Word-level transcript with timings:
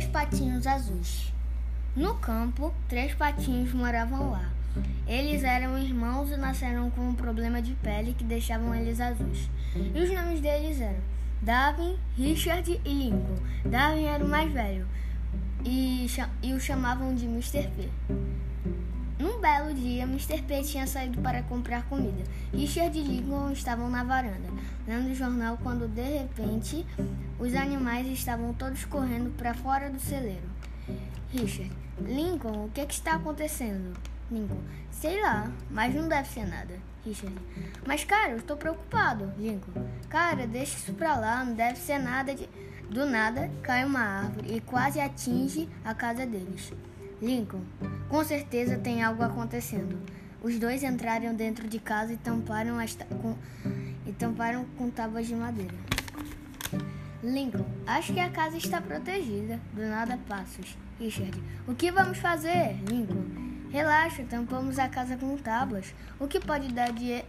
Três 0.00 0.12
patinhos 0.12 0.66
azuis. 0.66 1.30
No 1.94 2.14
campo, 2.14 2.72
três 2.88 3.12
patinhos 3.12 3.74
moravam 3.74 4.30
lá. 4.30 4.50
Eles 5.06 5.44
eram 5.44 5.78
irmãos 5.78 6.30
e 6.30 6.38
nasceram 6.38 6.88
com 6.88 7.02
um 7.02 7.14
problema 7.14 7.60
de 7.60 7.74
pele 7.74 8.14
que 8.14 8.24
deixavam 8.24 8.74
eles 8.74 8.98
azuis. 8.98 9.50
E 9.94 10.00
os 10.00 10.10
nomes 10.10 10.40
deles 10.40 10.80
eram 10.80 11.00
Darwin, 11.42 11.98
Richard 12.16 12.80
e 12.82 12.88
Lincoln. 12.88 13.36
Darwin 13.66 14.04
era 14.04 14.24
o 14.24 14.28
mais 14.28 14.50
velho 14.50 14.88
e, 15.66 16.06
e 16.42 16.54
o 16.54 16.60
chamavam 16.60 17.14
de 17.14 17.26
Mr. 17.26 17.68
P. 17.68 17.90
Belo 19.50 19.74
dia, 19.74 20.04
Mr. 20.04 20.42
P 20.42 20.62
tinha 20.62 20.86
saído 20.86 21.20
para 21.20 21.42
comprar 21.42 21.82
comida. 21.86 22.22
Richard 22.54 22.96
e 22.96 23.02
Lincoln 23.02 23.50
estavam 23.50 23.90
na 23.90 24.04
varanda, 24.04 24.48
lendo 24.86 25.10
o 25.10 25.14
jornal, 25.14 25.58
quando 25.60 25.88
de 25.88 26.18
repente 26.18 26.86
os 27.36 27.52
animais 27.56 28.06
estavam 28.06 28.54
todos 28.54 28.84
correndo 28.84 29.36
para 29.36 29.52
fora 29.52 29.90
do 29.90 29.98
celeiro. 29.98 30.48
Richard, 31.32 31.72
Lincoln, 32.00 32.66
o 32.66 32.70
que, 32.70 32.80
é 32.80 32.86
que 32.86 32.94
está 32.94 33.14
acontecendo? 33.14 33.92
Lincoln, 34.30 34.62
sei 34.88 35.20
lá, 35.20 35.50
mas 35.68 35.96
não 35.96 36.08
deve 36.08 36.28
ser 36.28 36.46
nada. 36.46 36.78
Richard, 37.04 37.34
mas 37.84 38.04
cara, 38.04 38.30
eu 38.30 38.38
estou 38.38 38.56
preocupado. 38.56 39.32
Lincoln, 39.36 39.84
cara, 40.08 40.46
deixa 40.46 40.76
isso 40.76 40.92
pra 40.92 41.16
lá, 41.16 41.44
não 41.44 41.54
deve 41.54 41.76
ser 41.76 41.98
nada 41.98 42.32
de. 42.36 42.48
Do 42.88 43.04
nada, 43.04 43.50
cai 43.62 43.84
uma 43.84 44.00
árvore 44.00 44.56
e 44.56 44.60
quase 44.60 45.00
atinge 45.00 45.68
a 45.84 45.92
casa 45.92 46.24
deles. 46.24 46.72
Lincoln, 47.20 47.60
com 48.08 48.24
certeza 48.24 48.78
tem 48.78 49.02
algo 49.02 49.22
acontecendo. 49.22 49.98
Os 50.42 50.58
dois 50.58 50.82
entraram 50.82 51.34
dentro 51.34 51.68
de 51.68 51.78
casa 51.78 52.14
e 52.14 52.16
tamparam, 52.16 52.76
com, 53.20 53.36
e 54.06 54.12
tamparam 54.12 54.64
com 54.78 54.88
tábuas 54.88 55.26
de 55.26 55.34
madeira. 55.34 55.74
Lincoln, 57.22 57.66
acho 57.86 58.14
que 58.14 58.20
a 58.20 58.30
casa 58.30 58.56
está 58.56 58.80
protegida. 58.80 59.60
Do 59.74 59.82
nada, 59.82 60.18
passos. 60.26 60.76
Richard, 60.98 61.42
o 61.68 61.74
que 61.74 61.90
vamos 61.90 62.16
fazer? 62.16 62.78
Lincoln, 62.88 63.68
relaxa, 63.70 64.24
tampamos 64.24 64.78
a 64.78 64.88
casa 64.88 65.16
com 65.18 65.36
tábuas. 65.36 65.94
O 66.18 66.26
que 66.26 66.40
pode 66.40 66.72
dar 66.72 66.90
de 66.92 67.22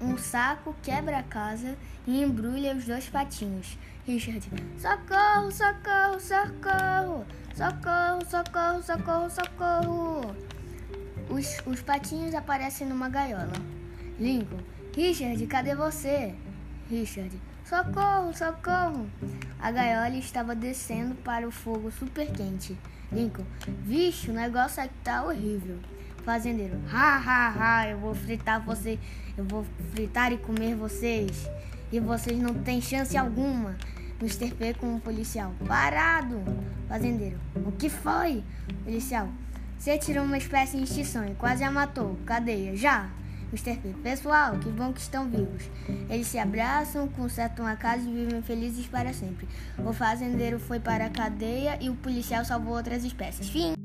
um 0.00 0.18
saco 0.18 0.74
quebra 0.82 1.18
a 1.18 1.22
casa 1.22 1.76
e 2.06 2.22
embrulha 2.22 2.74
os 2.74 2.84
dois 2.84 3.08
patinhos. 3.08 3.78
Richard, 4.06 4.46
socorro, 4.78 5.50
socorro, 5.50 6.20
socorro, 6.20 7.26
socorro, 7.54 8.24
socorro, 8.26 8.82
socorro, 8.82 9.30
socorro. 9.30 10.36
Os, 11.30 11.58
os 11.66 11.80
patinhos 11.80 12.34
aparecem 12.34 12.86
numa 12.86 13.08
gaiola. 13.08 13.52
Lincoln, 14.18 14.60
Richard, 14.94 15.46
cadê 15.46 15.74
você? 15.74 16.34
Richard, 16.90 17.40
socorro, 17.64 18.34
socorro. 18.34 19.10
A 19.58 19.70
gaiola 19.70 20.16
estava 20.16 20.54
descendo 20.54 21.14
para 21.14 21.48
o 21.48 21.50
fogo 21.50 21.90
super 21.90 22.30
quente. 22.30 22.78
Lincoln, 23.10 23.46
vixe, 23.84 24.30
o 24.30 24.34
negócio 24.34 24.82
aqui 24.82 24.94
tá 25.02 25.24
horrível. 25.24 25.78
Fazendeiro, 26.24 26.80
ha, 26.90 27.16
ha, 27.18 27.54
ha, 27.58 27.88
eu 27.88 27.98
vou 27.98 28.14
fritar 28.14 28.64
você, 28.64 28.98
eu 29.36 29.44
vou 29.44 29.64
fritar 29.92 30.32
e 30.32 30.38
comer 30.38 30.74
vocês. 30.74 31.48
E 31.92 32.00
vocês 32.00 32.38
não 32.38 32.54
têm 32.54 32.80
chance 32.80 33.16
alguma. 33.16 33.76
Mr. 34.20 34.54
P 34.54 34.74
com 34.74 34.94
um 34.94 34.98
policial. 34.98 35.52
Parado! 35.66 36.42
Fazendeiro, 36.88 37.38
o 37.66 37.72
que 37.72 37.90
foi? 37.90 38.42
Policial, 38.84 39.28
você 39.78 39.98
tirou 39.98 40.24
uma 40.24 40.38
espécie 40.38 40.78
em 40.78 40.84
extinção 40.84 41.26
e 41.26 41.34
quase 41.34 41.62
a 41.62 41.70
matou. 41.70 42.16
Cadeia, 42.24 42.74
já! 42.74 43.10
Mr. 43.52 43.76
P. 43.76 43.88
Pessoal, 44.02 44.58
que 44.58 44.68
bom 44.70 44.92
que 44.92 45.00
estão 45.00 45.28
vivos. 45.28 45.62
Eles 46.08 46.26
se 46.26 46.38
abraçam, 46.38 47.06
consertam 47.06 47.66
a 47.66 47.76
casa 47.76 48.08
e 48.08 48.12
vivem 48.12 48.42
felizes 48.42 48.86
para 48.86 49.12
sempre. 49.12 49.46
O 49.78 49.92
fazendeiro 49.92 50.58
foi 50.58 50.80
para 50.80 51.06
a 51.06 51.10
cadeia 51.10 51.78
e 51.80 51.90
o 51.90 51.94
policial 51.94 52.44
salvou 52.44 52.74
outras 52.74 53.04
espécies. 53.04 53.48
Fim. 53.48 53.83